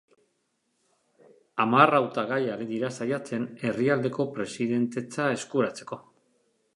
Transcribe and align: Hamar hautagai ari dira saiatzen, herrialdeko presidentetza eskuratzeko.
Hamar 1.65 1.93
hautagai 1.97 2.39
ari 2.53 2.67
dira 2.71 2.89
saiatzen, 2.97 3.45
herrialdeko 3.67 4.27
presidentetza 4.39 5.29
eskuratzeko. 5.35 6.03